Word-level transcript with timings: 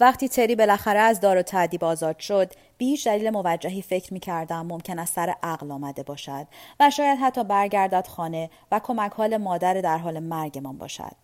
وقتی 0.00 0.28
تری 0.28 0.56
بالاخره 0.56 0.98
از 0.98 1.20
دار 1.20 1.36
و 1.36 1.42
تعدیب 1.42 1.84
آزاد 1.84 2.18
شد 2.18 2.52
بی 2.78 2.86
هیچ 2.86 3.06
دلیل 3.06 3.30
موجهی 3.30 3.82
فکر 3.82 4.14
می 4.14 4.20
کردم 4.20 4.66
ممکن 4.66 4.98
است 4.98 5.14
سر 5.14 5.34
عقل 5.42 5.70
آمده 5.70 6.02
باشد 6.02 6.46
و 6.80 6.90
شاید 6.90 7.18
حتی 7.18 7.44
برگردد 7.44 8.06
خانه 8.06 8.50
و 8.72 8.80
کمک 8.84 9.12
حال 9.12 9.36
مادر 9.36 9.74
در 9.74 9.98
حال 9.98 10.18
مرگمان 10.18 10.78
باشد. 10.78 11.16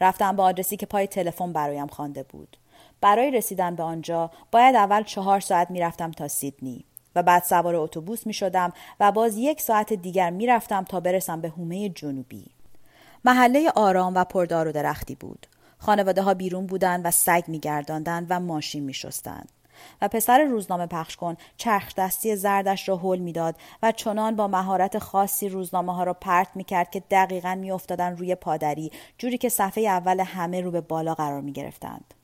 رفتم 0.00 0.36
به 0.36 0.42
آدرسی 0.42 0.76
که 0.76 0.86
پای 0.86 1.06
تلفن 1.06 1.52
برایم 1.52 1.86
خوانده 1.86 2.22
بود. 2.22 2.56
برای 3.00 3.30
رسیدن 3.30 3.74
به 3.74 3.82
آنجا 3.82 4.30
باید 4.50 4.76
اول 4.76 5.02
چهار 5.02 5.40
ساعت 5.40 5.70
می‌رفتم 5.70 6.10
تا 6.10 6.28
سیدنی 6.28 6.84
و 7.14 7.22
بعد 7.22 7.42
سوار 7.42 7.76
اتوبوس 7.76 8.26
می 8.26 8.32
شدم 8.32 8.72
و 9.00 9.12
باز 9.12 9.36
یک 9.36 9.60
ساعت 9.60 9.92
دیگر 9.92 10.30
می‌رفتم 10.30 10.84
تا 10.84 11.00
برسم 11.00 11.40
به 11.40 11.48
هومه 11.48 11.88
جنوبی. 11.88 12.46
محله 13.24 13.70
آرام 13.70 14.14
و 14.14 14.24
پردار 14.24 14.68
و 14.68 14.72
درختی 14.72 15.14
بود. 15.14 15.46
خانواده 15.78 16.22
ها 16.22 16.34
بیرون 16.34 16.66
بودند 16.66 17.06
و 17.06 17.10
سگ 17.10 17.44
میگرداندند 17.46 18.26
و 18.30 18.40
ماشین 18.40 18.84
میشستند 18.84 19.52
و 20.02 20.08
پسر 20.08 20.44
روزنامه 20.44 20.86
پخش 20.86 21.16
کن 21.16 21.36
چرخ 21.56 21.94
دستی 21.94 22.36
زردش 22.36 22.88
را 22.88 22.96
حل 22.96 23.18
می‌داد 23.18 23.54
و 23.82 23.92
چنان 23.92 24.36
با 24.36 24.48
مهارت 24.48 24.98
خاصی 24.98 25.48
روزنامه 25.48 25.94
ها 25.94 26.04
را 26.04 26.14
پرت 26.14 26.48
می 26.54 26.64
کرد 26.64 26.90
که 26.90 27.02
دقیقا 27.10 27.54
میافتادند 27.54 28.18
روی 28.18 28.34
پادری 28.34 28.92
جوری 29.18 29.38
که 29.38 29.48
صفحه 29.48 29.84
اول 29.84 30.20
همه 30.20 30.60
رو 30.60 30.70
به 30.70 30.80
بالا 30.80 31.14
قرار 31.14 31.40
می 31.40 31.52
گرفتند. 31.52 32.14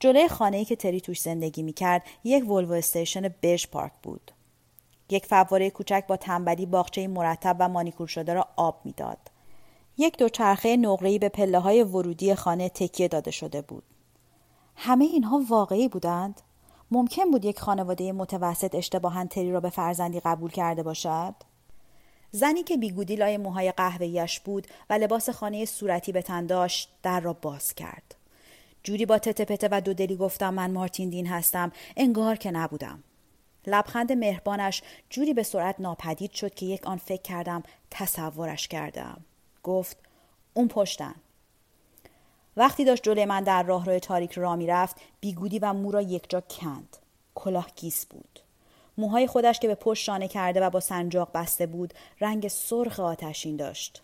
جلوی 0.00 0.28
خانه‌ای 0.28 0.64
که 0.64 0.76
تری 0.76 1.00
توش 1.00 1.20
زندگی 1.20 1.62
می 1.62 1.72
کرد 1.72 2.02
یک 2.24 2.50
ولوو 2.50 2.72
استیشن 2.72 3.34
بش 3.42 3.68
پارک 3.68 3.92
بود. 4.02 4.30
یک 5.10 5.26
فواره 5.26 5.70
کوچک 5.70 6.04
با 6.08 6.16
تنبلی 6.16 6.66
باغچه 6.66 7.08
مرتب 7.08 7.56
و 7.58 7.68
مانیکور 7.68 8.06
شده 8.06 8.34
را 8.34 8.48
آب 8.56 8.80
می‌داد. 8.84 9.18
یک 9.98 10.18
دوچرخه 10.18 10.76
نقره‌ای 10.76 11.18
به 11.18 11.28
پله 11.28 11.58
های 11.58 11.82
ورودی 11.82 12.34
خانه 12.34 12.68
تکیه 12.68 13.08
داده 13.08 13.30
شده 13.30 13.62
بود. 13.62 13.82
همه 14.76 15.04
اینها 15.04 15.42
واقعی 15.48 15.88
بودند؟ 15.88 16.40
ممکن 16.90 17.30
بود 17.30 17.44
یک 17.44 17.60
خانواده 17.60 18.12
متوسط 18.12 18.74
اشتباها 18.74 19.24
تری 19.24 19.52
را 19.52 19.60
به 19.60 19.70
فرزندی 19.70 20.20
قبول 20.20 20.50
کرده 20.50 20.82
باشد؟ 20.82 21.34
زنی 22.30 22.62
که 22.62 22.76
بیگودی 22.76 23.16
لای 23.16 23.36
موهای 23.36 23.72
قهوه‌ایش 23.72 24.40
بود 24.40 24.66
و 24.90 24.94
لباس 24.94 25.30
خانه 25.30 25.64
صورتی 25.64 26.12
به 26.12 26.22
تن 26.22 26.46
داشت 26.46 26.92
در 27.02 27.20
را 27.20 27.32
باز 27.32 27.74
کرد. 27.74 28.14
جوری 28.82 29.06
با 29.06 29.18
تته 29.18 29.44
پته 29.44 29.68
و 29.70 29.80
دودلی 29.80 30.16
گفتم 30.16 30.54
من 30.54 30.70
مارتین 30.70 31.10
دین 31.10 31.26
هستم 31.26 31.72
انگار 31.96 32.36
که 32.36 32.50
نبودم. 32.50 33.02
لبخند 33.66 34.12
مهربانش 34.12 34.82
جوری 35.10 35.34
به 35.34 35.42
سرعت 35.42 35.80
ناپدید 35.80 36.32
شد 36.32 36.54
که 36.54 36.66
یک 36.66 36.86
آن 36.86 36.96
فکر 36.96 37.22
کردم 37.22 37.62
تصورش 37.90 38.68
کردم. 38.68 39.24
گفت 39.66 39.96
اون 40.54 40.68
پشتن. 40.68 41.14
وقتی 42.56 42.84
داشت 42.84 43.02
جلوی 43.02 43.24
من 43.24 43.44
در 43.44 43.62
راهرو 43.62 43.98
تاریک 43.98 44.32
را 44.32 44.56
می‌رفت 44.56 44.96
بیگودی 45.20 45.58
و 45.58 45.72
مو 45.72 45.90
را 45.90 46.02
یکجا 46.02 46.40
کند 46.40 46.96
کلاه 47.34 47.66
گیس 47.76 48.06
بود 48.06 48.40
موهای 48.98 49.26
خودش 49.26 49.58
که 49.58 49.68
به 49.68 49.74
پشت 49.74 50.04
شانه 50.04 50.28
کرده 50.28 50.60
و 50.60 50.70
با 50.70 50.80
سنجاق 50.80 51.30
بسته 51.34 51.66
بود 51.66 51.94
رنگ 52.20 52.48
سرخ 52.48 53.00
آتشین 53.00 53.56
داشت 53.56 54.02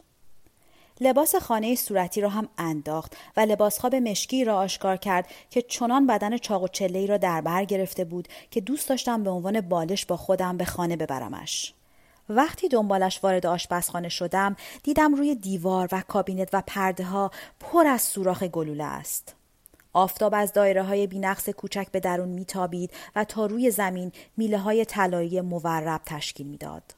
لباس 1.01 1.35
خانه 1.35 1.75
صورتی 1.75 2.21
را 2.21 2.29
هم 2.29 2.49
انداخت 2.59 3.17
و 3.37 3.41
لباس 3.41 3.81
خواب 3.81 3.95
مشکی 3.95 4.45
را 4.45 4.59
آشکار 4.59 4.97
کرد 4.97 5.27
که 5.51 5.63
چنان 5.63 6.07
بدن 6.07 6.37
چاق 6.37 6.63
و 6.63 6.69
چله 6.69 7.07
را 7.07 7.17
در 7.17 7.41
بر 7.41 7.65
گرفته 7.65 8.05
بود 8.05 8.29
که 8.51 8.61
دوست 8.61 8.89
داشتم 8.89 9.25
به 9.25 9.31
عنوان 9.31 9.61
بالش 9.61 10.07
با 10.07 10.17
خودم 10.17 10.57
به 10.57 10.65
خانه 10.65 10.97
ببرمش. 10.97 11.75
وقتی 12.29 12.69
دنبالش 12.69 13.25
وارد 13.25 13.47
آشپزخانه 13.47 14.09
شدم 14.09 14.57
دیدم 14.83 15.15
روی 15.15 15.35
دیوار 15.35 15.89
و 15.93 16.03
کابینت 16.09 16.49
و 16.53 16.63
پرده 16.67 17.05
ها 17.05 17.31
پر 17.61 17.87
از 17.87 18.03
سوراخ 18.03 18.43
گلوله 18.43 18.85
است. 18.85 19.35
آفتاب 19.93 20.35
از 20.35 20.53
دایره 20.53 20.83
های 20.83 21.07
بینقص 21.07 21.49
کوچک 21.49 21.87
به 21.93 22.01
درون 22.01 22.29
میتابید 22.29 22.91
و 23.17 23.25
تا 23.25 23.47
روی 23.47 23.71
زمین 23.71 24.13
میله 24.37 24.59
های 24.59 24.85
طلایی 24.85 25.41
مورب 25.41 26.01
تشکیل 26.07 26.47
می‌داد. 26.47 26.95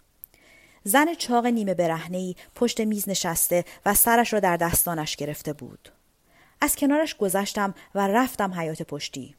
زن 0.85 1.15
چاق 1.15 1.47
نیمه 1.47 1.75
برهنه‌ای 1.75 2.37
پشت 2.55 2.81
میز 2.81 3.09
نشسته 3.09 3.65
و 3.87 3.95
سرش 3.95 4.33
را 4.33 4.41
در 4.41 4.57
دستانش 4.57 5.17
گرفته 5.17 5.53
بود. 5.53 5.93
از 6.61 6.77
کنارش 6.77 7.17
گذشتم 7.17 7.75
و 7.95 8.09
رفتم 8.09 8.55
حیات 8.55 8.83
پشتی. 8.83 9.35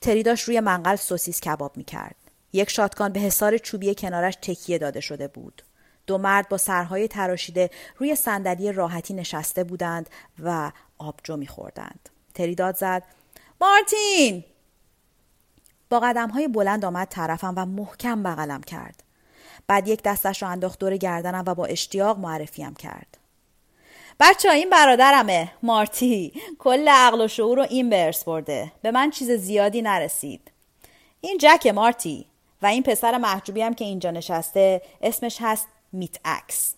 تری 0.00 0.22
داشت 0.22 0.44
روی 0.44 0.60
منقل 0.60 0.96
سوسیس 0.96 1.40
کباب 1.40 1.76
می 1.76 1.84
کرد. 1.84 2.29
یک 2.52 2.70
شاتگان 2.70 3.12
به 3.12 3.20
حصار 3.20 3.58
چوبی 3.58 3.94
کنارش 3.94 4.34
تکیه 4.42 4.78
داده 4.78 5.00
شده 5.00 5.28
بود. 5.28 5.62
دو 6.06 6.18
مرد 6.18 6.48
با 6.48 6.56
سرهای 6.56 7.08
تراشیده 7.08 7.70
روی 7.96 8.16
صندلی 8.16 8.72
راحتی 8.72 9.14
نشسته 9.14 9.64
بودند 9.64 10.10
و 10.42 10.72
آبجو 10.98 11.36
میخوردند. 11.36 12.08
تری 12.34 12.54
داد 12.54 12.76
زد 12.76 13.02
مارتین 13.60 14.44
با 15.90 16.00
قدم 16.00 16.28
های 16.28 16.48
بلند 16.48 16.84
آمد 16.84 17.08
طرفم 17.08 17.54
و 17.56 17.66
محکم 17.66 18.22
بغلم 18.22 18.62
کرد. 18.62 19.02
بعد 19.66 19.88
یک 19.88 20.02
دستش 20.02 20.42
را 20.42 20.48
انداخت 20.48 20.78
دور 20.78 20.96
گردنم 20.96 21.44
و 21.46 21.54
با 21.54 21.66
اشتیاق 21.66 22.18
معرفیم 22.18 22.74
کرد. 22.74 23.16
بچه 24.20 24.50
این 24.50 24.70
برادرمه 24.70 25.52
مارتی 25.62 26.32
کل 26.58 26.88
عقل 26.88 27.20
و 27.20 27.28
شعور 27.28 27.58
رو 27.58 27.66
این 27.70 27.90
برس 27.90 28.24
برده 28.24 28.72
به 28.82 28.90
من 28.90 29.10
چیز 29.10 29.30
زیادی 29.30 29.82
نرسید 29.82 30.50
این 31.20 31.38
جک 31.40 31.66
مارتی 31.66 32.26
و 32.62 32.66
این 32.66 32.82
پسر 32.82 33.18
محجوبی 33.18 33.62
هم 33.62 33.74
که 33.74 33.84
اینجا 33.84 34.10
نشسته 34.10 34.82
اسمش 35.02 35.38
هست 35.40 35.66
میت 35.92 36.16
اکس 36.24 36.74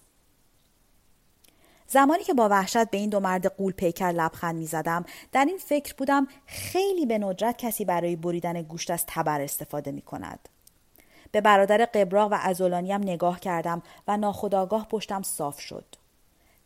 زمانی 1.92 2.24
که 2.24 2.34
با 2.34 2.48
وحشت 2.48 2.90
به 2.90 2.98
این 2.98 3.10
دو 3.10 3.20
مرد 3.20 3.46
قول 3.46 3.72
پیکر 3.72 4.12
لبخند 4.12 4.56
می 4.56 4.66
زدم 4.66 5.04
در 5.32 5.44
این 5.44 5.58
فکر 5.58 5.94
بودم 5.94 6.26
خیلی 6.46 7.06
به 7.06 7.18
ندرت 7.18 7.58
کسی 7.58 7.84
برای 7.84 8.16
بریدن 8.16 8.62
گوشت 8.62 8.90
از 8.90 9.04
تبر 9.06 9.40
استفاده 9.40 9.92
می 9.92 10.02
کند. 10.02 10.48
به 11.32 11.40
برادر 11.40 11.84
قبراق 11.84 12.32
و 12.32 12.38
ازولانیم 12.40 13.00
نگاه 13.00 13.40
کردم 13.40 13.82
و 14.08 14.16
ناخداگاه 14.16 14.88
پشتم 14.88 15.22
صاف 15.22 15.60
شد. 15.60 15.84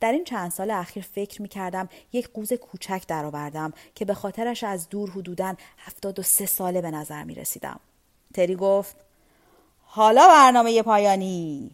در 0.01 0.13
این 0.13 0.25
چند 0.25 0.51
سال 0.51 0.71
اخیر 0.71 1.03
فکر 1.03 1.43
می 1.43 1.49
کردم 1.49 1.89
یک 2.13 2.29
قوز 2.29 2.53
کوچک 2.53 3.03
درآوردم 3.09 3.73
که 3.95 4.05
به 4.05 4.15
خاطرش 4.15 4.65
از 4.65 4.89
دور 4.89 5.11
حدوداً 5.11 5.55
هفتاد 5.79 6.19
و 6.19 6.23
سه 6.23 6.47
ساله 6.47 6.81
به 6.81 6.91
نظر 6.91 7.25
می 7.25 7.35
رسیدم. 7.35 7.81
تری 8.35 8.57
گفت 8.57 9.06
حالا 9.97 10.29
برنامه 10.29 10.83
پایانی. 10.83 11.71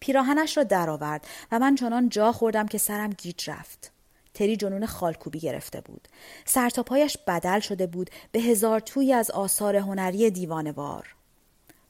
پیراهنش 0.00 0.56
را 0.56 0.62
درآورد 0.62 1.26
و 1.52 1.58
من 1.58 1.74
چنان 1.74 2.08
جا 2.08 2.32
خوردم 2.32 2.66
که 2.66 2.78
سرم 2.78 3.10
گیج 3.10 3.50
رفت. 3.50 3.92
تری 4.34 4.56
جنون 4.56 4.86
خالکوبی 4.86 5.40
گرفته 5.40 5.80
بود. 5.80 6.08
سرتاپایش 6.44 7.16
بدل 7.26 7.60
شده 7.60 7.86
بود 7.86 8.10
به 8.32 8.40
هزار 8.40 8.80
توی 8.80 9.12
از 9.12 9.30
آثار 9.30 9.76
هنری 9.76 10.30
دیوانوار. 10.30 11.14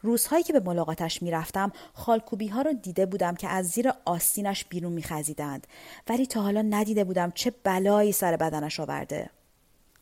روزهایی 0.02 0.42
که 0.42 0.52
به 0.52 0.60
ملاقاتش 0.60 1.22
می‌رفتم 1.22 1.72
خالکوبی 1.94 2.48
ها 2.48 2.62
را 2.62 2.72
دیده 2.72 3.06
بودم 3.06 3.34
که 3.34 3.48
از 3.48 3.68
زیر 3.68 3.92
آستینش 4.04 4.64
بیرون 4.64 4.92
میخزیدند. 4.92 5.66
ولی 6.08 6.26
تا 6.26 6.42
حالا 6.42 6.62
ندیده 6.62 7.04
بودم 7.04 7.30
چه 7.30 7.52
بلایی 7.64 8.12
سر 8.12 8.36
بدنش 8.36 8.80
آورده. 8.80 9.30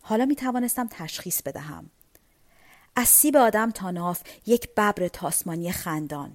حالا 0.00 0.24
می 0.24 0.34
توانستم 0.36 0.88
تشخیص 0.90 1.42
بدهم. 1.42 1.90
از 2.98 3.08
سیب 3.08 3.36
آدم 3.36 3.70
تا 3.70 3.90
ناف 3.90 4.22
یک 4.46 4.68
ببر 4.74 5.08
تاسمانی 5.08 5.72
خندان 5.72 6.32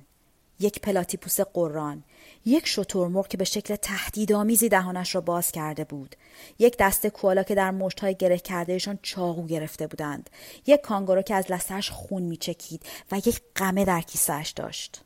یک 0.59 0.79
پلاتیپوس 0.79 1.39
قران 1.41 2.03
یک 2.45 2.67
شترمرغ 2.67 3.27
که 3.27 3.37
به 3.37 3.43
شکل 3.43 3.75
تهدیدآمیزی 3.75 4.69
دهانش 4.69 5.15
را 5.15 5.21
باز 5.21 5.51
کرده 5.51 5.83
بود 5.83 6.15
یک 6.59 6.77
دسته 6.79 7.09
کوالا 7.09 7.43
که 7.43 7.55
در 7.55 7.71
مشتهای 7.71 8.15
گره 8.15 8.37
کردهشان 8.37 8.99
چاقو 9.01 9.45
گرفته 9.45 9.87
بودند 9.87 10.29
یک 10.67 10.81
کانگورو 10.81 11.21
که 11.21 11.35
از 11.35 11.51
لسش 11.51 11.89
خون 11.89 12.23
میچکید 12.23 12.85
و 13.11 13.17
یک 13.17 13.41
قمه 13.55 13.85
در 13.85 14.01
کیسهاش 14.01 14.51
داشت. 14.51 15.01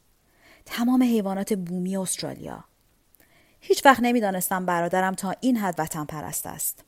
تمام 0.66 1.04
حیوانات 1.04 1.54
بومی 1.54 1.98
استرالیا. 1.98 2.64
هیچ 3.60 3.86
وقت 3.86 4.00
نمی‌دانستم 4.00 4.66
برادرم 4.66 5.14
تا 5.14 5.36
این 5.42 5.58
حد 5.58 5.76
وطن 5.78 6.06
پرست 6.06 6.46
است. 6.46 6.84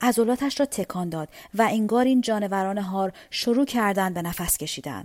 عضلاتش 0.00 0.60
را 0.60 0.66
تکان 0.66 1.08
داد 1.08 1.28
و 1.54 1.62
انگار 1.70 2.04
این 2.04 2.20
جانوران 2.20 2.78
هار 2.78 3.12
شروع 3.30 3.64
کردن 3.64 4.14
به 4.14 4.22
نفس 4.22 4.58
کشیدن. 4.58 5.04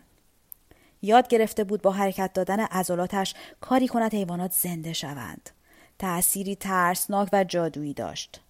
یاد 1.01 1.27
گرفته 1.27 1.63
بود 1.63 1.81
با 1.81 1.91
حرکت 1.91 2.33
دادن 2.33 2.59
عضلاتش 2.59 3.33
کاری 3.61 3.87
کند 3.87 4.13
حیوانات 4.13 4.51
زنده 4.51 4.93
شوند. 4.93 5.49
تأثیری 5.99 6.55
ترسناک 6.55 7.29
و 7.33 7.43
جادویی 7.43 7.93
داشت. 7.93 8.41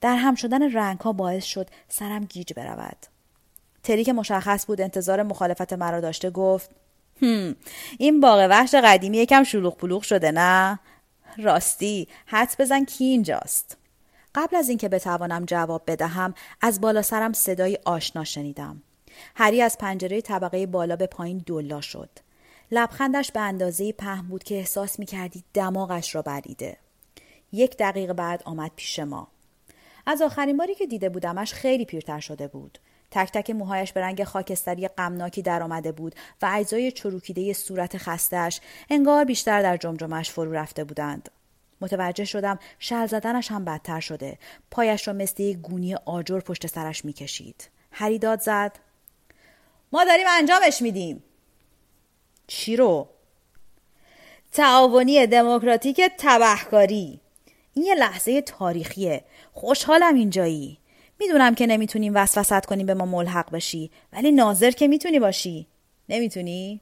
در 0.00 0.16
هم 0.16 0.34
شدن 0.34 0.72
رنگ 0.72 1.00
ها 1.00 1.12
باعث 1.12 1.44
شد 1.44 1.68
سرم 1.88 2.24
گیج 2.24 2.52
برود. 2.52 2.96
تری 3.82 4.04
که 4.04 4.12
مشخص 4.12 4.66
بود 4.66 4.80
انتظار 4.80 5.22
مخالفت 5.22 5.72
مرا 5.72 6.00
داشته 6.00 6.30
گفت 6.30 6.70
هم 7.22 7.56
این 7.98 8.20
باغ 8.20 8.46
وحش 8.50 8.74
قدیمی 8.74 9.18
یکم 9.18 9.44
شلوغ 9.44 9.76
پلوغ 9.76 10.02
شده 10.02 10.30
نه؟ 10.30 10.78
راستی 11.38 12.08
حد 12.26 12.54
بزن 12.58 12.84
کی 12.84 13.04
اینجاست؟ 13.04 13.76
قبل 14.34 14.56
از 14.56 14.68
اینکه 14.68 14.88
بتوانم 14.88 15.44
جواب 15.44 15.82
بدهم 15.86 16.34
از 16.60 16.80
بالا 16.80 17.02
سرم 17.02 17.32
صدای 17.32 17.78
آشنا 17.84 18.24
شنیدم. 18.24 18.82
هری 19.34 19.62
از 19.62 19.78
پنجره 19.78 20.20
طبقه 20.20 20.66
بالا 20.66 20.96
به 20.96 21.06
پایین 21.06 21.42
دلا 21.46 21.80
شد. 21.80 22.10
لبخندش 22.70 23.32
به 23.32 23.40
اندازه 23.40 23.92
پهن 23.92 24.28
بود 24.28 24.42
که 24.42 24.54
احساس 24.54 24.98
می 24.98 25.06
کردی 25.06 25.44
دماغش 25.54 26.14
را 26.14 26.22
بریده. 26.22 26.76
یک 27.52 27.76
دقیقه 27.76 28.12
بعد 28.12 28.42
آمد 28.44 28.70
پیش 28.76 28.98
ما. 28.98 29.28
از 30.06 30.22
آخرین 30.22 30.56
باری 30.56 30.74
که 30.74 30.86
دیده 30.86 31.08
بودمش 31.08 31.52
خیلی 31.52 31.84
پیرتر 31.84 32.20
شده 32.20 32.48
بود. 32.48 32.78
تک 33.10 33.32
تک 33.32 33.50
موهایش 33.50 33.92
به 33.92 34.00
رنگ 34.00 34.24
خاکستری 34.24 34.88
غمناکی 34.88 35.42
درآمده 35.42 35.92
بود 35.92 36.14
و 36.42 36.50
اجزای 36.54 36.92
چروکیده 36.92 37.52
صورت 37.52 37.98
خستش 37.98 38.60
انگار 38.90 39.24
بیشتر 39.24 39.62
در 39.62 39.76
جمجمش 39.76 40.30
فرو 40.30 40.52
رفته 40.52 40.84
بودند. 40.84 41.28
متوجه 41.82 42.24
شدم 42.24 42.58
شل 42.78 43.06
زدنش 43.06 43.50
هم 43.50 43.64
بدتر 43.64 44.00
شده. 44.00 44.38
پایش 44.70 45.08
را 45.08 45.14
مثل 45.14 45.42
یک 45.42 45.56
گونی 45.56 45.94
آجر 45.94 46.40
پشت 46.40 46.66
سرش 46.66 47.04
می‌کشید. 47.04 47.70
هری 47.92 48.18
داد 48.18 48.40
زد. 48.40 48.78
ما 49.92 50.04
داریم 50.04 50.26
انجامش 50.30 50.82
میدیم. 50.82 51.24
چی 52.46 52.76
رو؟ 52.76 53.08
تعاونی 54.52 55.26
دموکراتیک 55.26 56.00
تبهکاری. 56.18 57.20
این 57.74 57.84
یه 57.84 57.94
لحظه 57.94 58.40
تاریخیه. 58.40 59.24
خوشحالم 59.52 60.14
اینجایی. 60.14 60.78
می‌دونم 61.18 61.54
که 61.54 61.66
نمی‌تونیم 61.66 62.14
وسوست 62.14 62.66
کنیم 62.66 62.86
به 62.86 62.94
ما 62.94 63.06
ملحق 63.06 63.50
بشی 63.50 63.90
ولی 64.12 64.32
ناظر 64.32 64.70
که 64.70 64.88
می‌تونی 64.88 65.18
باشی. 65.18 65.66
نمی‌تونی؟ 66.08 66.80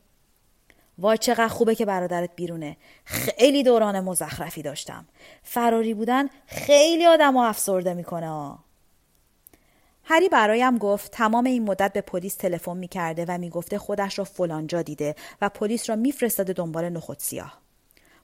وای 1.00 1.18
چقدر 1.18 1.48
خوبه 1.48 1.74
که 1.74 1.84
برادرت 1.84 2.30
بیرونه. 2.36 2.76
خیلی 3.04 3.62
دوران 3.62 4.00
مزخرفی 4.00 4.62
داشتم. 4.62 5.06
فراری 5.42 5.94
بودن 5.94 6.28
خیلی 6.46 7.06
آدم 7.06 7.36
و 7.36 7.40
افسرده 7.40 7.94
می‌کنه 7.94 8.58
هری 10.04 10.28
برایم 10.28 10.78
گفت 10.78 11.10
تمام 11.10 11.44
این 11.44 11.64
مدت 11.64 11.92
به 11.92 12.00
پلیس 12.00 12.34
تلفن 12.34 12.76
می‌کرده 12.76 13.24
و 13.28 13.38
می‌گفته 13.38 13.78
خودش 13.78 14.18
را 14.18 14.24
فلانجا 14.24 14.82
دیده 14.82 15.14
و 15.40 15.48
پلیس 15.48 15.90
را 15.90 15.96
میفرستاده 15.96 16.52
دنبال 16.52 16.88
نخود 16.88 17.18
سیاه. 17.18 17.60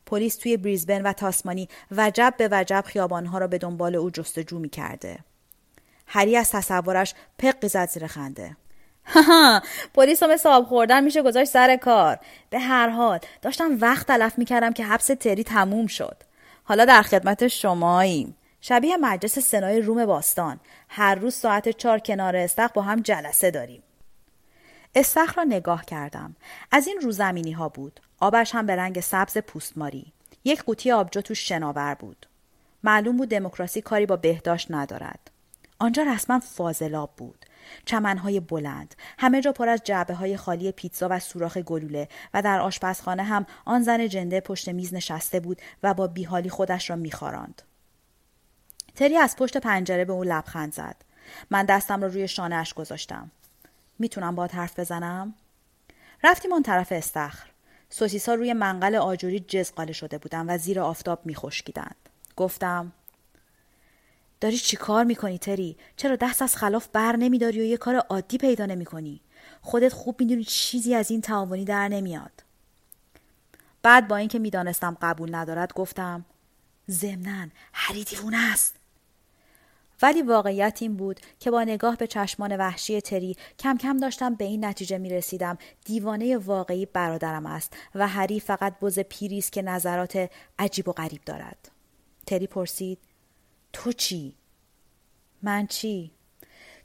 پلیس 0.07 0.37
توی 0.37 0.57
بریزبن 0.57 1.03
و 1.03 1.13
تاسمانی 1.13 1.69
وجب 1.91 2.35
به 2.39 2.49
وجب 2.53 2.85
خیابانها 2.87 3.39
را 3.39 3.47
به 3.47 3.59
دنبال 3.59 3.95
او 3.95 4.11
جستجو 4.11 4.59
می‌کرده. 4.59 5.19
هری 6.07 6.37
از 6.37 6.51
تصورش 6.51 7.15
پقی 7.39 7.69
زد 7.69 7.89
زیر 7.89 8.07
خنده. 8.07 8.57
پلیس 9.95 10.23
رو 10.23 10.29
مثل 10.31 10.63
خوردن 10.63 11.05
میشه 11.05 11.23
گذاشت 11.23 11.51
سر 11.51 11.77
کار. 11.77 12.19
به 12.51 12.59
هر 12.59 12.89
حال 12.89 13.19
داشتم 13.43 13.79
وقت 13.81 14.07
تلف 14.07 14.39
می‌کردم 14.39 14.73
که 14.73 14.85
حبس 14.85 15.07
تری 15.07 15.45
تموم 15.45 15.87
شد. 15.87 16.17
حالا 16.65 16.85
در 16.85 17.03
خدمت 17.03 17.49
شماییم. 17.49 18.37
شبیه 18.61 18.97
مجلس 18.97 19.39
سنای 19.39 19.81
روم 19.81 20.07
باستان. 20.07 20.61
هر 20.89 21.15
روز 21.15 21.35
ساعت 21.35 21.69
چهار 21.69 21.99
کنار 21.99 22.37
استخ 22.37 22.73
با 22.73 22.83
هم 22.83 23.01
جلسه 23.01 23.51
داریم. 23.51 23.83
استخ 24.95 25.39
را 25.39 25.45
نگاه 25.45 25.85
کردم. 25.85 26.37
از 26.71 26.87
این 26.87 27.01
روزمینی 27.01 27.53
ها 27.53 27.69
بود. 27.69 28.01
آبش 28.21 28.55
هم 28.55 28.67
به 28.67 28.77
رنگ 28.77 29.01
سبز 29.01 29.39
پوستماری. 29.39 30.13
یک 30.45 30.63
قوطی 30.63 30.93
آبجو 30.93 31.21
توش 31.21 31.49
شناور 31.49 31.95
بود. 31.95 32.27
معلوم 32.83 33.17
بود 33.17 33.29
دموکراسی 33.29 33.81
کاری 33.81 34.07
با 34.07 34.17
بهداشت 34.17 34.71
ندارد. 34.71 35.31
آنجا 35.79 36.03
رسما 36.03 36.41
فاضلاب 36.41 37.11
بود. 37.17 37.46
چمنهای 37.85 38.41
بلند. 38.41 38.95
همه 39.19 39.41
جا 39.41 39.53
پر 39.53 39.69
از 39.69 39.81
جعبه 39.85 40.15
های 40.15 40.37
خالی 40.37 40.73
پیتزا 40.73 41.09
و 41.11 41.21
سوراخ 41.21 41.57
گلوله 41.59 42.09
و 42.35 42.43
در 42.43 42.61
آشپزخانه 42.61 43.23
هم 43.23 43.47
آن 43.65 43.83
زن 43.83 44.09
جنده 44.09 44.41
پشت 44.41 44.69
میز 44.69 44.95
نشسته 44.95 45.41
بود 45.41 45.63
و 45.83 45.95
با 45.95 46.07
بیحالی 46.07 46.51
خودش 46.51 46.91
را 46.91 46.97
میخواراند 46.97 47.63
تری 48.95 49.17
از 49.17 49.37
پشت 49.37 49.57
پنجره 49.57 50.05
به 50.05 50.13
او 50.13 50.25
لبخند 50.25 50.73
زد. 50.73 50.97
من 51.51 51.65
دستم 51.65 52.03
را 52.03 52.09
روی 52.09 52.29
شانهاش 52.29 52.75
گذاشتم. 52.75 53.31
می‌تونم 53.99 54.35
با 54.35 54.47
حرف 54.47 54.79
بزنم؟ 54.79 55.35
رفتیم 56.25 56.53
اون 56.53 56.63
طرف 56.63 56.93
استخر. 56.93 57.51
سوسیسا 57.91 58.35
روی 58.35 58.53
منقل 58.53 58.95
آجوری 58.95 59.41
جزقاله 59.41 59.93
شده 59.93 60.19
بودن 60.19 60.55
و 60.55 60.59
زیر 60.59 60.81
آفتاب 60.81 61.21
میخشکیدند. 61.25 61.97
گفتم 62.37 62.93
داری 64.41 64.59
چی 64.59 64.77
کار 64.77 65.05
می‌کنی 65.05 65.39
تری؟ 65.39 65.77
چرا 65.97 66.17
دست 66.17 66.43
از 66.43 66.57
خلاف 66.57 66.89
بر 66.93 67.17
نمیداری 67.17 67.61
و 67.61 67.65
یه 67.65 67.77
کار 67.77 67.97
عادی 67.97 68.39
پیدا 68.39 68.67
نمی‌کنی؟ 68.67 69.21
خودت 69.63 69.93
خوب 69.93 70.21
می‌دونی 70.21 70.45
چیزی 70.45 70.95
از 70.95 71.11
این 71.11 71.21
تعاونی 71.21 71.65
در 71.65 71.89
نمیاد. 71.89 72.45
بعد 73.83 74.09
با 74.09 74.17
اینکه 74.17 74.39
می‌دانستم 74.39 74.97
قبول 75.03 75.35
ندارد 75.35 75.73
گفتم 75.73 76.25
ضمنا 76.91 77.47
هری 77.73 78.05
دیوونه 78.05 78.53
است. 78.53 78.75
ولی 80.03 80.23
واقعیت 80.23 80.79
این 80.81 80.97
بود 80.97 81.21
که 81.41 81.51
با 81.51 81.65
نگاه 81.65 81.97
به 81.97 82.07
چشمان 82.07 82.57
وحشی 82.57 83.01
تری 83.01 83.37
کم 83.59 83.77
کم 83.77 83.97
داشتم 83.97 84.35
به 84.35 84.45
این 84.45 84.65
نتیجه 84.65 84.99
می 84.99 85.11
رسیدم 85.11 85.59
دیوانه 85.85 86.37
واقعی 86.37 86.87
برادرم 86.87 87.47
است 87.47 87.77
و 87.95 88.09
هری 88.09 88.41
فقط 88.41 88.79
بز 88.79 88.99
پیری 88.99 89.39
است 89.39 89.53
که 89.53 89.63
نظرات 89.63 90.31
عجیب 90.59 90.89
و 90.89 90.93
غریب 90.93 91.21
دارد. 91.25 91.71
تری 92.27 92.47
پرسید 92.47 92.99
تو 93.77 93.93
چی؟ 93.93 94.35
من 95.43 95.67
چی؟ 95.67 96.11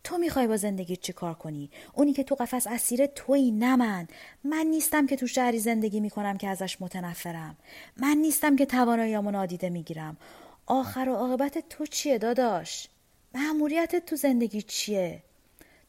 تو 0.04 0.18
می‌خوای 0.18 0.48
با 0.48 0.58
زندگی 0.58 0.96
چی 0.96 1.14
کار 1.14 1.34
کنی؟ 1.34 1.70
اونی 1.94 2.14
که 2.14 2.24
تو 2.24 2.36
قفس 2.36 2.68
اسیر 2.68 3.06
تویی 3.06 3.52
نه 3.52 3.76
من. 3.76 4.08
من 4.44 4.66
نیستم 4.66 5.08
که 5.08 5.16
تو 5.16 5.28
شهری 5.28 5.60
زندگی 5.60 6.00
می‌کنم 6.00 6.38
که 6.38 6.48
ازش 6.48 6.82
متنفرم. 6.82 7.58
من 7.98 8.18
نیستم 8.18 8.56
که 8.56 8.66
تواناییامو 8.66 9.32
نادیده 9.32 9.70
می‌گیرم. 9.70 10.18
آخر 10.66 11.10
و 11.10 11.16
عاقبت 11.16 11.70
تو 11.70 11.86
چیه 11.86 12.18
داداش؟ 12.18 12.88
معموریتت 13.36 14.06
تو 14.06 14.16
زندگی 14.16 14.62
چیه؟ 14.62 15.24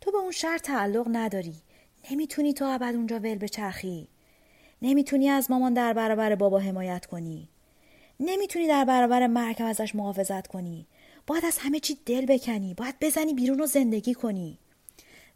تو 0.00 0.10
به 0.12 0.18
اون 0.18 0.32
شهر 0.32 0.58
تعلق 0.58 1.06
نداری. 1.12 1.56
نمی‌تونی 2.10 2.52
تو 2.52 2.64
ابد 2.64 2.94
اونجا 2.94 3.18
ول 3.18 3.38
بچرخی. 3.38 4.08
نمی‌تونی 4.82 5.28
از 5.28 5.50
مامان 5.50 5.74
در 5.74 5.92
برابر 5.92 6.34
بابا 6.34 6.58
حمایت 6.58 7.06
کنی. 7.06 7.48
نمی‌تونی 8.24 8.68
در 8.68 8.84
برابر 8.84 9.26
مرگ 9.26 9.62
ازش 9.62 9.94
محافظت 9.94 10.46
کنی. 10.46 10.86
باید 11.26 11.44
از 11.44 11.58
همه 11.58 11.80
چی 11.80 11.98
دل 12.06 12.26
بکنی 12.26 12.74
باید 12.74 12.94
بزنی 13.00 13.34
بیرون 13.34 13.60
و 13.60 13.66
زندگی 13.66 14.14
کنی 14.14 14.58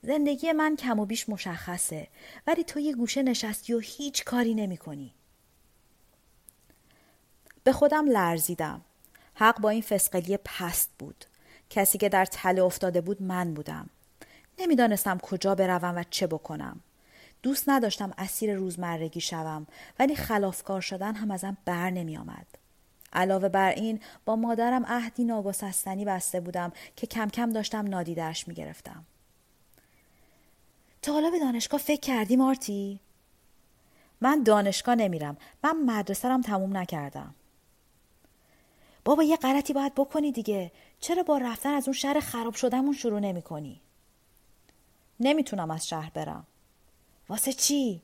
زندگی 0.02 0.52
من 0.52 0.76
کم 0.76 1.00
و 1.00 1.06
بیش 1.06 1.28
مشخصه 1.28 2.08
ولی 2.46 2.64
تو 2.64 2.80
یه 2.80 2.94
گوشه 2.94 3.22
نشستی 3.22 3.74
و 3.74 3.78
هیچ 3.78 4.24
کاری 4.24 4.54
نمی 4.54 4.76
کنی. 4.76 5.14
به 7.64 7.72
خودم 7.72 8.10
لرزیدم. 8.10 8.80
حق 9.34 9.60
با 9.60 9.70
این 9.70 9.82
فسقلی 9.82 10.36
پست 10.36 10.90
بود. 10.98 11.24
کسی 11.70 11.98
که 11.98 12.08
در 12.08 12.24
تله 12.24 12.62
افتاده 12.62 13.00
بود 13.00 13.22
من 13.22 13.54
بودم. 13.54 13.90
نمی‌دانستم 14.58 15.18
کجا 15.18 15.54
بروم 15.54 15.96
و 15.96 16.04
چه 16.10 16.26
بکنم. 16.26 16.80
دوست 17.42 17.68
نداشتم 17.68 18.12
اسیر 18.18 18.54
روزمرگی 18.54 19.20
شوم 19.20 19.66
ولی 19.98 20.16
خلافکار 20.16 20.80
شدن 20.80 21.14
هم 21.14 21.30
ازم 21.30 21.56
بر 21.64 21.90
نمی 21.90 22.16
آمد. 22.16 22.46
علاوه 23.12 23.48
بر 23.48 23.70
این 23.70 24.00
با 24.24 24.36
مادرم 24.36 24.86
عهدی 24.86 25.24
ناگسستنی 25.24 26.04
بسته 26.04 26.40
بودم 26.40 26.72
که 26.96 27.06
کم 27.06 27.28
کم 27.28 27.50
داشتم 27.50 27.86
نادیدهش 27.86 28.48
می‌گرفتم 28.48 29.04
تا 31.02 31.12
حالا 31.12 31.30
به 31.30 31.38
دانشگاه 31.38 31.80
فکر 31.80 32.00
کردی 32.00 32.36
مارتی؟ 32.36 33.00
من 34.20 34.42
دانشگاه 34.42 34.94
نمیرم 34.94 35.36
من 35.62 35.76
مدرسه 35.76 36.40
تموم 36.40 36.76
نکردم 36.76 37.34
بابا 39.04 39.22
یه 39.22 39.36
غلطی 39.36 39.72
باید 39.72 39.94
بکنی 39.94 40.32
دیگه 40.32 40.72
چرا 41.00 41.22
با 41.22 41.38
رفتن 41.38 41.70
از 41.70 41.88
اون 41.88 41.92
شهر 41.94 42.20
خراب 42.20 42.54
شدهمون 42.54 42.92
شروع 42.92 43.20
نمی 43.20 43.42
کنی؟ 43.42 43.80
نمی‌تونم 45.20 45.70
از 45.70 45.88
شهر 45.88 46.10
برم 46.14 46.46
واسه 47.28 47.52
چی؟ 47.52 48.02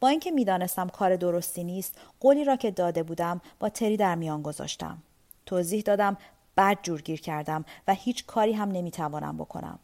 با 0.00 0.08
اینکه 0.08 0.30
می‌دانستم 0.30 0.88
کار 0.88 1.16
درستی 1.16 1.64
نیست 1.64 1.98
قولی 2.20 2.44
را 2.44 2.56
که 2.56 2.70
داده 2.70 3.02
بودم 3.02 3.40
با 3.58 3.68
تری 3.68 3.96
در 3.96 4.14
میان 4.14 4.42
گذاشتم. 4.42 5.02
توضیح 5.46 5.82
دادم 5.82 6.16
بد 6.56 6.78
جورگیر 6.82 7.20
کردم 7.20 7.64
و 7.88 7.94
هیچ 7.94 8.26
کاری 8.26 8.52
هم 8.52 8.68
نمی‌توانم 8.68 9.36
بکنم. 9.36 9.78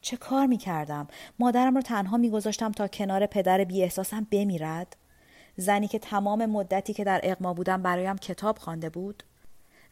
چه 0.00 0.16
کار 0.16 0.46
می‌کردم؟ 0.46 1.08
مادرم 1.38 1.74
را 1.74 1.82
تنها 1.82 2.16
میگذاشتم 2.16 2.72
تا 2.72 2.88
کنار 2.88 3.26
پدر 3.26 3.64
بی 3.64 3.82
احساسم 3.82 4.26
بمیرد؟ 4.30 4.96
زنی 5.56 5.88
که 5.88 5.98
تمام 5.98 6.46
مدتی 6.46 6.94
که 6.94 7.04
در 7.04 7.20
اقما 7.22 7.54
بودم 7.54 7.82
برایم 7.82 8.16
کتاب 8.16 8.58
خوانده 8.58 8.90
بود؟ 8.90 9.22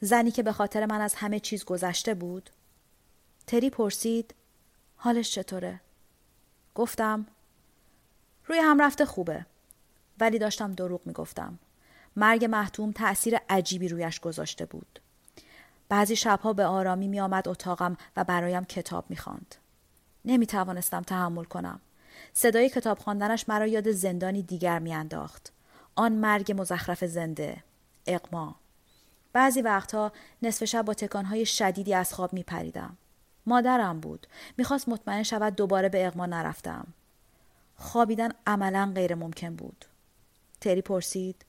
زنی 0.00 0.30
که 0.30 0.42
به 0.42 0.52
خاطر 0.52 0.86
من 0.86 1.00
از 1.00 1.14
همه 1.14 1.40
چیز 1.40 1.64
گذشته 1.64 2.14
بود؟ 2.14 2.50
تری 3.46 3.70
پرسید 3.70 4.34
حالش 4.96 5.30
چطوره؟ 5.30 5.80
گفتم 6.74 7.26
روی 8.46 8.58
هم 8.58 8.82
رفته 8.82 9.04
خوبه. 9.04 9.46
ولی 10.20 10.38
داشتم 10.38 10.72
دروغ 10.72 11.00
می‌گفتم 11.04 11.58
مرگ 12.16 12.44
محتوم 12.44 12.92
تأثیر 12.92 13.36
عجیبی 13.48 13.88
رویش 13.88 14.20
گذاشته 14.20 14.66
بود 14.66 15.00
بعضی 15.88 16.16
شبها 16.16 16.52
به 16.52 16.64
آرامی 16.64 17.08
می 17.08 17.20
آمد 17.20 17.48
اتاقم 17.48 17.96
و 18.16 18.24
برایم 18.24 18.64
کتاب 18.64 19.04
می 19.08 19.16
خواند. 19.16 19.54
نمی 20.24 20.46
توانستم 20.46 21.02
تحمل 21.02 21.44
کنم. 21.44 21.80
صدای 22.32 22.68
کتاب 22.68 22.98
خواندنش 22.98 23.48
مرا 23.48 23.66
یاد 23.66 23.90
زندانی 23.90 24.42
دیگر 24.42 24.78
می 24.78 24.94
انداخت. 24.94 25.52
آن 25.94 26.12
مرگ 26.12 26.54
مزخرف 26.60 27.04
زنده. 27.04 27.56
اقما. 28.06 28.54
بعضی 29.32 29.62
وقتها 29.62 30.12
نصف 30.42 30.64
شب 30.64 30.82
با 30.82 30.94
تکانهای 30.94 31.46
شدیدی 31.46 31.94
از 31.94 32.14
خواب 32.14 32.32
می 32.32 32.42
پریدم. 32.42 32.96
مادرم 33.46 34.00
بود. 34.00 34.26
می‌خواست 34.56 34.88
مطمئن 34.88 35.22
شود 35.22 35.54
دوباره 35.54 35.88
به 35.88 36.06
اقما 36.06 36.26
نرفتم. 36.26 36.86
خوابیدن 37.76 38.30
عملا 38.46 38.92
غیر 38.94 39.14
ممکن 39.14 39.56
بود. 39.56 39.84
تری 40.60 40.82
پرسید 40.82 41.44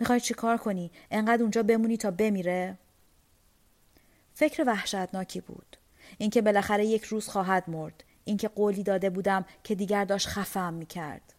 می‌خوای 0.00 0.20
چی 0.20 0.34
کار 0.34 0.56
کنی؟ 0.56 0.90
انقدر 1.10 1.42
اونجا 1.42 1.62
بمونی 1.62 1.96
تا 1.96 2.10
بمیره؟ 2.10 2.78
فکر 4.34 4.64
وحشتناکی 4.66 5.40
بود 5.40 5.76
اینکه 6.18 6.42
بالاخره 6.42 6.86
یک 6.86 7.04
روز 7.04 7.28
خواهد 7.28 7.70
مرد 7.70 8.04
اینکه 8.24 8.48
قولی 8.48 8.82
داده 8.82 9.10
بودم 9.10 9.44
که 9.64 9.74
دیگر 9.74 10.04
داشت 10.04 10.28
خفم 10.28 10.74
می 10.74 10.86
کرد. 10.86 11.32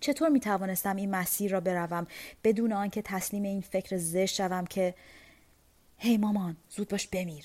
چطور 0.00 0.28
می 0.28 0.40
توانستم 0.40 0.96
این 0.96 1.10
مسیر 1.10 1.52
را 1.52 1.60
بروم 1.60 2.06
بدون 2.44 2.72
آنکه 2.72 3.02
تسلیم 3.02 3.42
این 3.42 3.60
فکر 3.60 3.96
زشت 3.96 4.34
شوم 4.34 4.64
که 4.64 4.94
هی 5.98 6.16
مامان 6.16 6.56
زود 6.70 6.88
باش 6.88 7.08
بمیر 7.08 7.44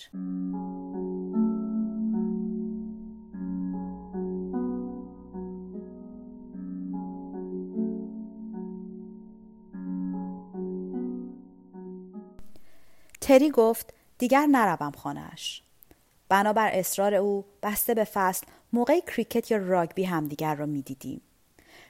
تری 13.30 13.50
گفت 13.50 13.94
دیگر 14.18 14.46
نروم 14.46 14.92
خانهاش. 14.92 15.62
بنابر 16.30 16.70
اصرار 16.74 17.16
او 17.16 17.46
بسته 17.64 17.94
به 17.94 18.04
فصل 18.04 18.48
موقع 18.74 19.00
کریکت 19.00 19.52
یا 19.52 19.58
راگبی 19.58 20.04
همدیگر 20.04 20.56
را 20.56 20.66
می‌دیدیم. 20.66 21.22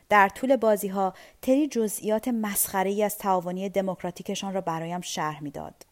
در 0.09 0.29
طول 0.29 0.55
بازی 0.55 0.87
ها 0.87 1.13
تری 1.41 1.67
جزئیات 1.67 2.27
مسخره 2.27 3.03
از 3.03 3.17
تعاونی 3.17 3.69
دموکراتیکشان 3.69 4.53
را 4.53 4.61
برایم 4.61 5.01
شرح 5.01 5.43
می‌داد. 5.43 5.85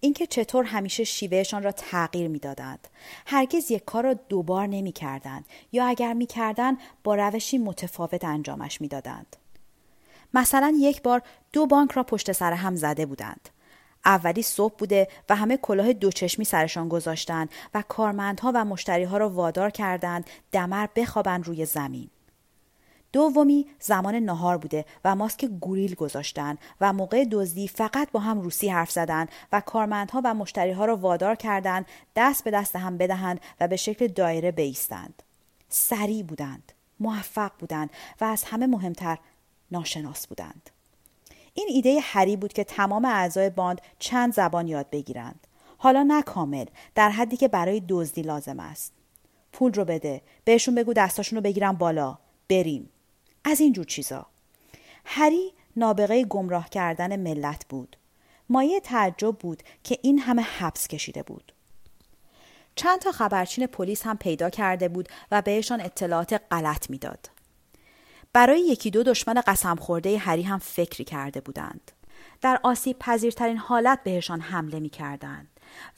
اینکه 0.00 0.26
چطور 0.26 0.64
همیشه 0.64 1.04
شیوهشان 1.04 1.62
را 1.62 1.72
تغییر 1.72 2.28
می‌دادند 2.28 2.88
هرگز 3.26 3.70
یک 3.70 3.84
کار 3.84 4.04
را 4.04 4.14
دوبار 4.14 4.66
نمی‌کردند 4.66 5.44
یا 5.72 5.86
اگر 5.86 6.12
می‌کردند 6.12 6.78
با 7.04 7.14
روشی 7.14 7.58
متفاوت 7.58 8.24
انجامش 8.24 8.80
می‌دادند 8.80 9.36
مثلا 10.34 10.74
یک 10.80 11.02
بار 11.02 11.22
دو 11.52 11.66
بانک 11.66 11.92
را 11.92 12.02
پشت 12.02 12.32
سر 12.32 12.52
هم 12.52 12.76
زده 12.76 13.06
بودند 13.06 13.48
اولی 14.04 14.42
صبح 14.42 14.74
بوده 14.78 15.08
و 15.28 15.36
همه 15.36 15.56
کلاه 15.56 15.92
دوچشمی 15.92 16.44
سرشان 16.44 16.88
گذاشتند 16.88 17.50
و 17.74 17.82
کارمندها 17.88 18.52
و 18.54 18.64
مشتریها 18.64 19.16
را 19.16 19.28
وادار 19.28 19.70
کردند 19.70 20.30
دمر 20.52 20.86
بخوابند 20.96 21.46
روی 21.46 21.66
زمین. 21.66 22.10
دومی 23.12 23.66
زمان 23.80 24.14
نهار 24.14 24.58
بوده 24.58 24.84
و 25.04 25.14
ماسک 25.14 25.44
گوریل 25.44 25.94
گذاشتن 25.94 26.58
و 26.80 26.92
موقع 26.92 27.24
دزدی 27.24 27.68
فقط 27.68 28.10
با 28.10 28.20
هم 28.20 28.40
روسی 28.40 28.68
حرف 28.68 28.90
زدن 28.90 29.26
و 29.52 29.60
کارمندها 29.60 30.20
و 30.24 30.34
مشتریها 30.34 30.84
را 30.84 30.96
وادار 30.96 31.34
کردند 31.34 31.86
دست 32.16 32.44
به 32.44 32.50
دست 32.50 32.76
هم 32.76 32.98
بدهند 32.98 33.40
و 33.60 33.68
به 33.68 33.76
شکل 33.76 34.06
دایره 34.06 34.50
بیستند. 34.50 35.22
سریع 35.68 36.22
بودند، 36.22 36.72
موفق 37.00 37.52
بودند 37.58 37.90
و 38.20 38.24
از 38.24 38.44
همه 38.44 38.66
مهمتر 38.66 39.18
ناشناس 39.70 40.26
بودند. 40.26 40.70
این 41.54 41.68
ایده 41.70 41.98
هری 42.02 42.36
بود 42.36 42.52
که 42.52 42.64
تمام 42.64 43.04
اعضای 43.04 43.50
باند 43.50 43.80
چند 43.98 44.34
زبان 44.34 44.68
یاد 44.68 44.90
بگیرند. 44.90 45.46
حالا 45.78 46.02
نه 46.02 46.22
کامل 46.22 46.64
در 46.94 47.10
حدی 47.10 47.36
که 47.36 47.48
برای 47.48 47.82
دزدی 47.88 48.22
لازم 48.22 48.60
است. 48.60 48.92
پول 49.52 49.72
رو 49.72 49.84
بده. 49.84 50.22
بهشون 50.44 50.74
بگو 50.74 50.92
دستاشون 50.92 51.36
رو 51.36 51.42
بگیرم 51.42 51.72
بالا. 51.72 52.18
بریم. 52.48 52.90
از 53.44 53.60
این 53.60 53.72
جور 53.72 53.84
چیزا. 53.84 54.26
هری 55.04 55.52
نابغه 55.76 56.24
گمراه 56.24 56.68
کردن 56.68 57.16
ملت 57.16 57.66
بود. 57.68 57.96
مایه 58.48 58.80
تعجب 58.80 59.36
بود 59.38 59.62
که 59.84 59.98
این 60.02 60.18
همه 60.18 60.42
حبس 60.42 60.88
کشیده 60.88 61.22
بود. 61.22 61.52
چند 62.74 62.98
تا 62.98 63.12
خبرچین 63.12 63.66
پلیس 63.66 64.02
هم 64.06 64.18
پیدا 64.18 64.50
کرده 64.50 64.88
بود 64.88 65.08
و 65.30 65.42
بهشان 65.42 65.80
اطلاعات 65.80 66.40
غلط 66.50 66.90
می‌داد. 66.90 67.30
برای 68.32 68.60
یکی 68.60 68.90
دو 68.90 69.02
دشمن 69.02 69.42
قسم 69.46 69.76
خورده 69.76 70.18
هری 70.18 70.42
هم 70.42 70.58
فکری 70.58 71.04
کرده 71.04 71.40
بودند. 71.40 71.92
در 72.40 72.60
آسیب 72.62 72.98
پذیرترین 72.98 73.56
حالت 73.56 74.02
بهشان 74.04 74.40
حمله 74.40 74.80
می 74.80 74.88
کردند. 74.88 75.48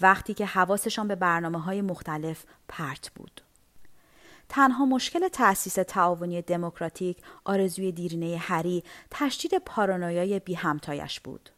وقتی 0.00 0.34
که 0.34 0.46
حواسشان 0.46 1.08
به 1.08 1.14
برنامه 1.14 1.60
های 1.60 1.82
مختلف 1.82 2.44
پرت 2.68 3.10
بود. 3.14 3.40
تنها 4.48 4.84
مشکل 4.84 5.28
تأسیس 5.28 5.74
تعاونی 5.74 6.42
دموکراتیک 6.42 7.18
آرزوی 7.44 7.92
دیرینه 7.92 8.36
هری 8.36 8.84
تشدید 9.10 9.58
پارانویای 9.58 10.38
بی 10.38 10.54
همتایش 10.54 11.20
بود. 11.20 11.50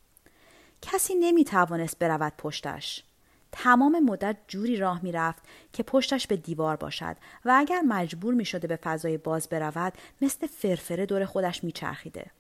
کسی 0.82 1.14
نمی 1.14 1.44
توانست 1.44 1.98
برود 1.98 2.32
پشتش. 2.38 3.04
تمام 3.52 4.04
مدت 4.04 4.36
جوری 4.48 4.76
راه 4.76 5.02
می‌رفت 5.02 5.42
که 5.72 5.82
پشتش 5.82 6.26
به 6.26 6.36
دیوار 6.36 6.76
باشد 6.76 7.16
و 7.44 7.54
اگر 7.56 7.80
مجبور 7.80 8.34
می 8.34 8.44
شده 8.44 8.68
به 8.68 8.76
فضای 8.76 9.18
باز 9.18 9.48
برود 9.48 9.92
مثل 10.22 10.46
فرفره 10.46 11.06
دور 11.06 11.24
خودش 11.24 11.64
می 11.64 11.72
چرخیده. 11.72 12.30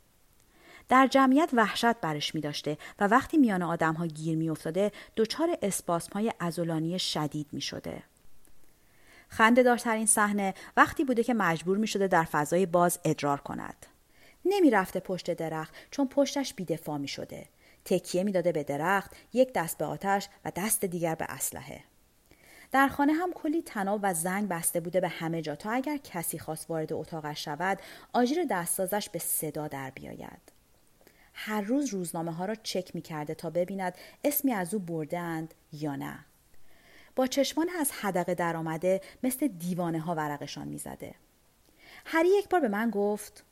در 0.88 1.06
جمعیت 1.06 1.50
وحشت 1.52 2.00
برش 2.00 2.34
می 2.34 2.40
داشته 2.40 2.78
و 2.98 3.06
وقتی 3.06 3.36
میان 3.38 3.62
آدم 3.62 3.94
ها 3.94 4.06
گیر 4.06 4.36
می 4.36 4.50
افتاده 4.50 4.92
دچار 5.16 5.58
اسپاسم 5.62 6.12
های 6.12 6.32
ازولانی 6.40 6.98
شدید 6.98 7.46
می 7.52 7.60
شده. 7.60 8.02
خنده 9.28 9.62
دارترین 9.62 10.06
صحنه 10.06 10.54
وقتی 10.76 11.04
بوده 11.04 11.24
که 11.24 11.34
مجبور 11.34 11.78
می 11.78 11.86
شده 11.86 12.08
در 12.08 12.24
فضای 12.24 12.66
باز 12.66 12.98
ادرار 13.04 13.40
کند. 13.40 13.86
نمی 14.44 14.70
رفته 14.70 15.00
پشت 15.00 15.34
درخت 15.34 15.74
چون 15.90 16.08
پشتش 16.08 16.54
بیدفاع 16.54 16.98
می 16.98 17.08
شده. 17.08 17.46
تکیه 17.86 18.24
می‌داده 18.24 18.52
به 18.52 18.64
درخت 18.64 19.16
یک 19.32 19.52
دست 19.52 19.78
به 19.78 19.84
آتش 19.84 20.28
و 20.44 20.52
دست 20.56 20.84
دیگر 20.84 21.14
به 21.14 21.24
اسلحه. 21.28 21.84
در 22.72 22.88
خانه 22.88 23.12
هم 23.12 23.32
کلی 23.32 23.62
تناب 23.62 24.00
و 24.02 24.14
زنگ 24.14 24.48
بسته 24.48 24.80
بوده 24.80 25.00
به 25.00 25.08
همه 25.08 25.42
جا 25.42 25.56
تا 25.56 25.70
اگر 25.70 25.96
کسی 25.96 26.38
خواست 26.38 26.70
وارد 26.70 26.92
اتاقش 26.92 27.44
شود 27.44 27.78
آژیر 28.12 28.44
دستسازش 28.50 29.08
به 29.08 29.18
صدا 29.18 29.68
در 29.68 29.90
بیاید. 29.90 30.52
هر 31.34 31.60
روز 31.60 31.88
روزنامه 31.88 32.32
ها 32.32 32.44
را 32.44 32.54
چک 32.54 32.94
می 32.94 33.02
کرده 33.02 33.34
تا 33.34 33.50
ببیند 33.50 33.94
اسمی 34.24 34.52
از 34.52 34.74
او 34.74 34.80
بردند 34.80 35.54
یا 35.72 35.96
نه. 35.96 36.24
با 37.16 37.26
چشمان 37.26 37.68
از 37.80 37.92
حدقه 37.92 38.34
درآمده 38.34 39.00
مثل 39.22 39.46
دیوانه 39.46 40.00
ها 40.00 40.14
ورقشان 40.14 40.68
می‌زده. 40.68 41.14
هری 42.04 42.28
یک 42.28 42.48
بار 42.48 42.60
به 42.60 42.68
من 42.68 42.90
گفت 42.90 43.44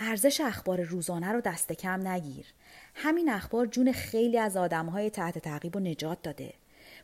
ارزش 0.00 0.40
اخبار 0.40 0.80
روزانه 0.80 1.32
رو 1.32 1.40
دست 1.40 1.72
کم 1.72 2.08
نگیر. 2.08 2.46
همین 2.94 3.28
اخبار 3.28 3.66
جون 3.66 3.92
خیلی 3.92 4.38
از 4.38 4.56
آدمهای 4.56 5.10
تحت 5.10 5.38
تعقیب 5.38 5.76
و 5.76 5.80
نجات 5.80 6.22
داده. 6.22 6.52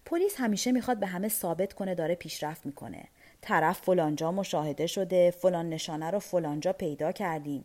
پلیس 0.05 0.35
همیشه 0.37 0.73
می‌خواد 0.73 1.01
به 1.01 1.07
همه 1.07 1.29
ثابت 1.29 1.73
کنه 1.73 1.95
داره 1.95 2.15
پیشرفت 2.15 2.67
می‌کنه. 2.67 3.05
طرف 3.41 3.81
فلانجا 3.81 4.33
مشاهده 4.33 4.87
شده، 4.87 5.31
فلان 5.31 5.69
نشانه 5.69 6.11
رو 6.11 6.19
فلانجا 6.19 6.73
پیدا 6.73 7.13
کردیم. 7.13 7.65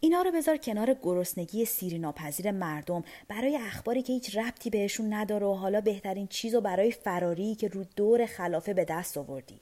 اینا 0.00 0.22
رو 0.22 0.32
بذار 0.32 0.56
کنار 0.56 0.96
گرسنگی 1.02 1.64
سیری 1.64 1.98
ناپذیر 1.98 2.50
مردم 2.50 3.04
برای 3.28 3.56
اخباری 3.56 4.02
که 4.02 4.12
هیچ 4.12 4.36
ربطی 4.36 4.70
بهشون 4.70 5.12
نداره 5.12 5.46
و 5.46 5.54
حالا 5.54 5.80
بهترین 5.80 6.26
چیز 6.26 6.54
و 6.54 6.60
برای 6.60 6.92
فراری 6.92 7.54
که 7.54 7.68
رو 7.68 7.84
دور 7.96 8.26
خلافه 8.26 8.74
به 8.74 8.84
دست 8.84 9.18
آوردی. 9.18 9.60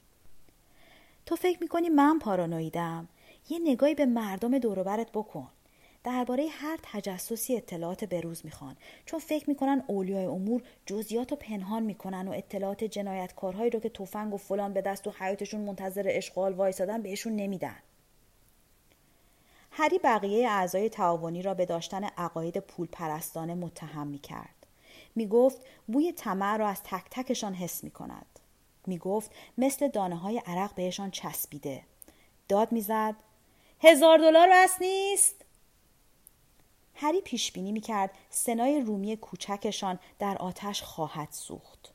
تو 1.25 1.35
فکر 1.35 1.57
می‌کنی 1.61 1.89
من 1.89 2.19
پارانویدم؟ 2.19 3.07
یه 3.49 3.59
نگاهی 3.59 3.95
به 3.95 4.05
مردم 4.05 4.57
دوروبرت 4.57 5.11
بکن. 5.11 5.47
درباره 6.03 6.47
هر 6.51 6.79
تجسسی 6.83 7.55
اطلاعات 7.55 8.03
بروز 8.03 8.45
می‌خوان 8.45 8.75
چون 9.05 9.19
فکر 9.19 9.49
می‌کنن 9.49 9.83
اولیای 9.87 10.25
امور 10.25 10.63
جزئیات 10.85 11.31
و 11.31 11.35
پنهان 11.35 11.83
می‌کنن 11.83 12.27
و 12.27 12.31
اطلاعات 12.31 12.83
جنایتکارهایی 12.83 13.69
رو 13.69 13.79
که 13.79 13.89
تفنگ 13.89 14.33
و 14.33 14.37
فلان 14.37 14.73
به 14.73 14.81
دست 14.81 15.07
و 15.07 15.13
حیاتشون 15.19 15.61
منتظر 15.61 16.05
اشغال 16.07 16.53
وایسادن 16.53 17.01
بهشون 17.01 17.35
نمیدن 17.35 17.75
هری 19.71 19.99
بقیه 19.99 20.49
اعضای 20.49 20.89
تعاونی 20.89 21.41
را 21.41 21.53
به 21.53 21.65
داشتن 21.65 22.03
عقاید 22.03 22.57
پول 22.57 22.87
پرستانه 22.91 23.53
متهم 23.53 24.07
می 24.07 24.19
کرد. 24.19 24.55
می 25.15 25.27
گفت 25.27 25.61
بوی 25.87 26.11
طمع 26.11 26.57
را 26.57 26.67
از 26.67 26.81
تک 26.83 27.05
تکشان 27.11 27.53
حس 27.53 27.83
می 27.83 27.91
کند. 27.91 28.39
می 28.87 28.97
گفت 28.97 29.31
مثل 29.57 29.87
دانه 29.87 30.15
های 30.15 30.41
عرق 30.45 30.75
بهشان 30.75 31.11
چسبیده. 31.11 31.83
داد 32.47 32.71
می‌زد 32.71 33.15
هزار 33.81 34.17
دلار 34.17 34.49
بس 34.51 34.81
نیست 34.81 35.45
هری 36.95 37.21
پیش 37.21 37.51
بینی 37.51 37.71
می‌کرد 37.71 38.11
سنای 38.29 38.81
رومی 38.81 39.17
کوچکشان 39.17 39.99
در 40.19 40.37
آتش 40.37 40.81
خواهد 40.81 41.27
سوخت. 41.31 41.93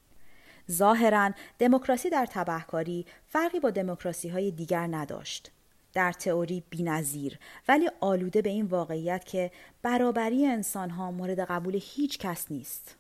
ظاهرا 0.71 1.31
دموکراسی 1.59 2.11
در 2.11 2.27
تبهکاری 2.27 3.07
فرقی 3.27 3.61
با 3.61 3.71
دموکراسی 3.71 4.29
های 4.29 4.51
دیگر 4.51 4.87
نداشت. 4.87 5.51
در 5.93 6.13
تئوری 6.13 6.65
بینظیر 6.71 7.39
ولی 7.69 7.91
آلوده 8.01 8.43
به 8.43 8.51
این 8.51 8.67
واقعیت 8.67 9.25
که 9.25 9.51
برابری 9.83 10.47
انسان 10.47 10.91
ها 10.91 11.11
مورد 11.11 11.41
قبول 11.41 11.81
هیچ 11.83 12.19
کس 12.19 12.51
نیست. 12.51 12.97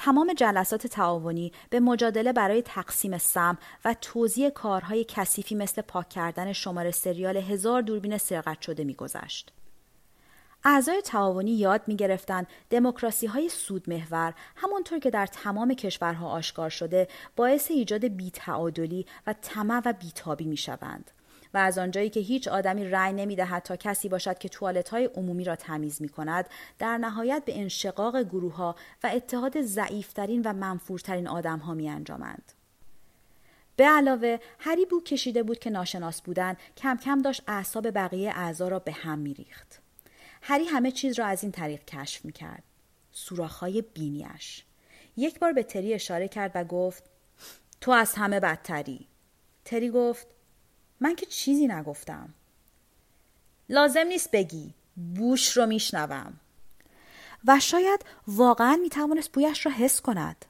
تمام 0.00 0.32
جلسات 0.32 0.86
تعاونی 0.86 1.52
به 1.70 1.80
مجادله 1.80 2.32
برای 2.32 2.62
تقسیم 2.62 3.18
سم 3.18 3.58
و 3.84 3.94
توضیح 4.00 4.48
کارهای 4.48 5.04
کثیفی 5.08 5.54
مثل 5.54 5.82
پاک 5.82 6.08
کردن 6.08 6.52
شماره 6.52 6.90
سریال 6.90 7.36
هزار 7.36 7.82
دوربین 7.82 8.18
سرقت 8.18 8.60
شده 8.60 8.84
میگذشت. 8.84 9.52
اعضای 10.64 11.00
تعاونی 11.00 11.50
یاد 11.50 11.82
می 11.86 11.96
گرفتن 11.96 12.46
دموکراسی 12.70 13.26
های 13.26 13.48
سود 13.48 13.90
محور 13.90 14.34
همانطور 14.56 14.98
که 14.98 15.10
در 15.10 15.26
تمام 15.26 15.74
کشورها 15.74 16.28
آشکار 16.28 16.70
شده 16.70 17.08
باعث 17.36 17.70
ایجاد 17.70 18.04
بیتعادلی 18.04 19.06
و 19.26 19.34
طمع 19.42 19.82
و 19.84 19.92
بیتابی 19.92 20.44
می 20.44 20.56
شوند 20.56 21.10
و 21.54 21.58
از 21.58 21.78
آنجایی 21.78 22.10
که 22.10 22.20
هیچ 22.20 22.48
آدمی 22.48 22.84
رأی 22.84 23.12
نمی‌دهد 23.12 23.62
تا 23.62 23.76
کسی 23.76 24.08
باشد 24.08 24.38
که 24.38 24.48
توالت 24.48 24.88
های 24.88 25.04
عمومی 25.04 25.44
را 25.44 25.56
تمیز 25.56 26.02
می 26.02 26.08
کند 26.08 26.48
در 26.78 26.98
نهایت 26.98 27.42
به 27.44 27.60
انشقاق 27.60 28.22
گروه 28.22 28.54
ها 28.54 28.76
و 29.04 29.10
اتحاد 29.14 29.62
ضعیفترین 29.62 30.42
و 30.42 30.52
منفورترین 30.52 31.28
آدم 31.28 31.58
ها 31.58 31.74
می 31.74 31.88
انجامند. 31.88 32.52
به 33.76 33.84
علاوه 33.84 34.38
هری 34.58 34.86
بو 34.86 35.02
کشیده 35.02 35.42
بود 35.42 35.58
که 35.58 35.70
ناشناس 35.70 36.22
بودن 36.22 36.56
کم 36.76 36.96
کم 36.96 37.22
داشت 37.22 37.42
اعصاب 37.46 37.90
بقیه 37.90 38.30
اعضا 38.30 38.68
را 38.68 38.78
به 38.78 38.92
هم 38.92 39.18
میریخت. 39.18 39.80
هری 40.42 40.64
همه 40.64 40.90
چیز 40.90 41.18
را 41.18 41.26
از 41.26 41.42
این 41.42 41.52
طریق 41.52 41.84
کشف 41.84 42.24
می 42.24 42.32
کرد. 42.32 42.62
سوراخهای 43.12 43.82
بینیش. 43.82 44.64
یک 45.16 45.38
بار 45.38 45.52
به 45.52 45.62
تری 45.62 45.94
اشاره 45.94 46.28
کرد 46.28 46.52
و 46.54 46.64
گفت 46.64 47.04
تو 47.80 47.90
از 47.90 48.14
همه 48.14 48.40
بدتری. 48.40 49.06
تری 49.64 49.90
گفت 49.90 50.26
من 51.00 51.14
که 51.14 51.26
چیزی 51.26 51.66
نگفتم. 51.66 52.34
لازم 53.68 54.06
نیست 54.06 54.30
بگی. 54.30 54.74
بوش 55.14 55.56
رو 55.56 55.66
میشنوم. 55.66 56.32
و 57.46 57.60
شاید 57.60 58.04
واقعا 58.26 58.78
می‌توانست 58.82 59.32
بویش 59.32 59.66
را 59.66 59.72
حس 59.72 60.00
کند. 60.00 60.44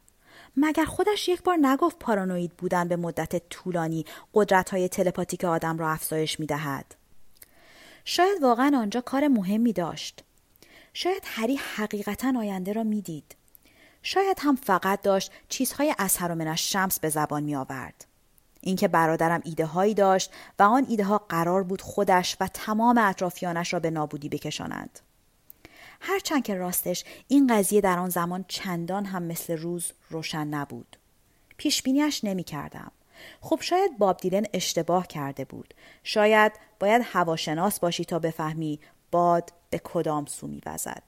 مگر 0.56 0.84
خودش 0.84 1.28
یک 1.28 1.42
بار 1.42 1.56
نگفت 1.56 1.98
پارانوید 1.98 2.52
بودن 2.52 2.88
به 2.88 2.96
مدت 2.96 3.48
طولانی 3.48 4.04
قدرت 4.34 4.70
های 4.70 4.88
تلپاتیک 4.88 5.44
آدم 5.44 5.78
را 5.78 5.90
افزایش 5.90 6.40
می 6.40 6.46
دهد. 6.46 6.94
شاید 8.04 8.42
واقعا 8.42 8.78
آنجا 8.78 9.00
کار 9.00 9.28
مهمی 9.28 9.72
داشت. 9.72 10.24
شاید 10.92 11.22
هری 11.26 11.56
حقیقتا 11.56 12.32
آینده 12.38 12.72
را 12.72 12.84
می‌دید. 12.84 13.36
شاید 14.02 14.36
هم 14.40 14.56
فقط 14.56 15.02
داشت 15.02 15.32
چیزهای 15.48 15.94
از 15.98 16.16
هر 16.16 16.54
شمس 16.54 17.00
به 17.00 17.08
زبان 17.08 17.42
می 17.42 17.56
آورد. 17.56 18.07
اینکه 18.60 18.88
برادرم 18.88 19.40
ایده 19.44 19.66
هایی 19.66 19.94
داشت 19.94 20.32
و 20.58 20.62
آن 20.62 20.86
ایده 20.88 21.04
ها 21.04 21.18
قرار 21.18 21.62
بود 21.62 21.80
خودش 21.80 22.36
و 22.40 22.48
تمام 22.54 22.98
اطرافیانش 22.98 23.72
را 23.72 23.80
به 23.80 23.90
نابودی 23.90 24.28
بکشانند. 24.28 25.00
هرچند 26.00 26.42
که 26.42 26.54
راستش 26.54 27.04
این 27.28 27.46
قضیه 27.46 27.80
در 27.80 27.98
آن 27.98 28.08
زمان 28.08 28.44
چندان 28.48 29.04
هم 29.04 29.22
مثل 29.22 29.56
روز 29.56 29.92
روشن 30.10 30.46
نبود. 30.46 30.96
پیش 31.56 31.82
بینیش 31.82 32.24
نمی 32.24 32.44
کردم. 32.44 32.92
خب 33.40 33.58
شاید 33.60 33.98
باب 33.98 34.16
دیلن 34.16 34.44
اشتباه 34.52 35.06
کرده 35.06 35.44
بود. 35.44 35.74
شاید 36.04 36.52
باید 36.80 37.02
هواشناس 37.04 37.80
باشی 37.80 38.04
تا 38.04 38.18
بفهمی 38.18 38.80
باد 39.10 39.52
به 39.70 39.78
کدام 39.84 40.26
سو 40.26 40.46
میوزد. 40.46 41.02